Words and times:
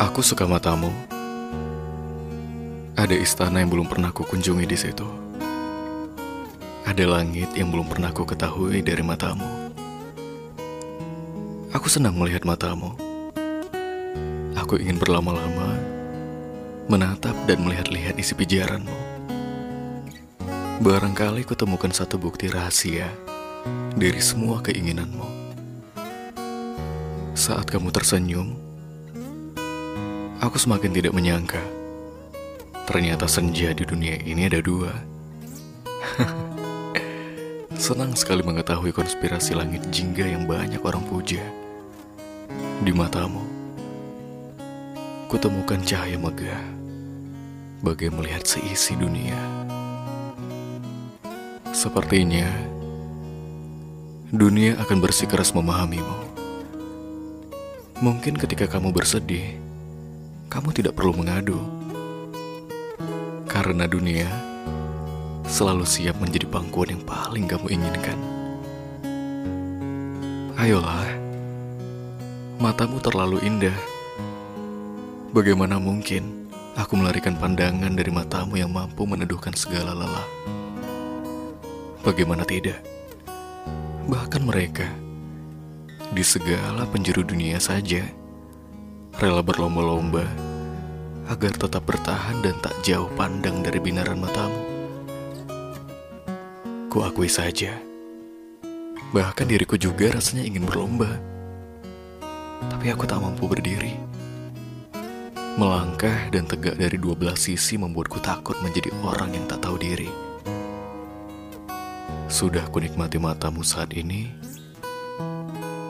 Aku 0.00 0.24
suka 0.24 0.48
matamu. 0.48 0.88
Ada 2.96 3.12
istana 3.12 3.60
yang 3.60 3.68
belum 3.68 3.84
pernah 3.84 4.08
ku 4.08 4.24
kunjungi 4.24 4.64
di 4.64 4.72
situ. 4.72 5.04
Ada 6.88 7.04
langit 7.04 7.52
yang 7.52 7.68
belum 7.68 7.84
pernah 7.84 8.08
ku 8.08 8.24
ketahui 8.24 8.80
dari 8.80 9.04
matamu. 9.04 9.44
Aku 11.76 11.84
senang 11.92 12.16
melihat 12.16 12.48
matamu. 12.48 12.96
Aku 14.56 14.80
ingin 14.80 14.96
berlama-lama 14.96 15.76
menatap 16.88 17.36
dan 17.44 17.60
melihat-lihat 17.60 18.16
isi 18.16 18.32
pijaranmu. 18.32 18.96
Barangkali 20.80 21.44
kutemukan 21.44 21.92
satu 21.92 22.16
bukti 22.16 22.48
rahasia 22.48 23.12
dari 24.00 24.24
semua 24.24 24.64
keinginanmu. 24.64 25.28
Saat 27.36 27.68
kamu 27.68 27.92
tersenyum, 27.92 28.69
aku 30.40 30.56
semakin 30.56 30.90
tidak 30.96 31.12
menyangka. 31.12 31.60
Ternyata 32.88 33.28
senja 33.30 33.70
di 33.76 33.84
dunia 33.84 34.18
ini 34.24 34.48
ada 34.48 34.58
dua. 34.64 34.90
Senang 37.76 38.16
sekali 38.16 38.42
mengetahui 38.42 38.90
konspirasi 38.90 39.54
langit 39.54 39.86
jingga 39.92 40.26
yang 40.26 40.48
banyak 40.48 40.80
orang 40.82 41.04
puja. 41.06 41.44
Di 42.80 42.90
matamu, 42.96 43.44
kutemukan 45.28 45.78
cahaya 45.84 46.16
megah, 46.16 46.64
bagai 47.84 48.08
melihat 48.08 48.42
seisi 48.48 48.96
dunia. 48.96 49.36
Sepertinya, 51.70 52.48
dunia 54.32 54.80
akan 54.80 54.98
bersikeras 54.98 55.52
memahamimu. 55.52 56.32
Mungkin 58.00 58.40
ketika 58.40 58.64
kamu 58.64 58.96
bersedih, 58.96 59.69
kamu 60.50 60.74
tidak 60.74 60.98
perlu 60.98 61.14
mengadu. 61.14 61.62
Karena 63.46 63.86
dunia 63.86 64.26
selalu 65.46 65.86
siap 65.86 66.18
menjadi 66.18 66.50
pangkuan 66.50 66.98
yang 66.98 67.02
paling 67.06 67.46
kamu 67.46 67.70
inginkan. 67.70 68.18
Ayolah, 70.58 71.06
matamu 72.58 72.98
terlalu 72.98 73.38
indah. 73.46 73.78
Bagaimana 75.30 75.78
mungkin 75.78 76.50
aku 76.74 76.98
melarikan 76.98 77.38
pandangan 77.38 77.94
dari 77.94 78.10
matamu 78.10 78.58
yang 78.58 78.74
mampu 78.74 79.06
meneduhkan 79.06 79.54
segala 79.54 79.94
lelah? 79.94 80.26
Bagaimana 82.02 82.42
tidak? 82.42 82.82
Bahkan 84.10 84.42
mereka 84.42 84.90
di 86.10 86.26
segala 86.26 86.82
penjuru 86.90 87.22
dunia 87.22 87.62
saja 87.62 88.02
rela 89.18 89.42
berlomba-lomba 89.42 90.22
agar 91.26 91.54
tetap 91.54 91.82
bertahan 91.86 92.38
dan 92.42 92.54
tak 92.62 92.74
jauh 92.86 93.10
pandang 93.18 93.62
dari 93.62 93.82
binaran 93.82 94.18
matamu. 94.18 94.62
Kuakui 96.90 97.30
saja, 97.30 97.74
bahkan 99.14 99.46
diriku 99.46 99.78
juga 99.78 100.10
rasanya 100.10 100.42
ingin 100.42 100.66
berlomba, 100.66 101.06
tapi 102.66 102.90
aku 102.90 103.06
tak 103.06 103.22
mampu 103.22 103.46
berdiri. 103.46 103.94
Melangkah 105.54 106.30
dan 106.34 106.46
tegak 106.46 106.78
dari 106.78 106.98
dua 106.98 107.14
belah 107.14 107.38
sisi 107.38 107.78
membuatku 107.78 108.18
takut 108.22 108.58
menjadi 108.62 108.90
orang 109.02 109.34
yang 109.34 109.46
tak 109.46 109.62
tahu 109.62 109.78
diri. 109.78 110.10
Sudah 112.30 112.66
kunikmati 112.70 113.18
matamu 113.22 113.62
saat 113.62 113.94
ini, 113.94 114.30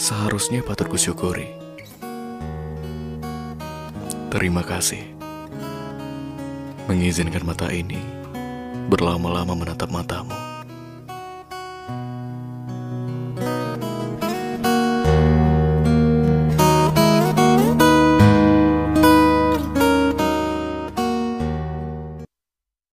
seharusnya 0.00 0.60
patut 0.64 0.88
kusyukuri. 0.92 1.65
Terima 4.26 4.66
kasih. 4.66 5.06
Mengizinkan 6.90 7.46
mata 7.46 7.70
ini 7.70 8.02
berlama-lama 8.90 9.54
menatap 9.54 9.86
matamu. 9.90 10.45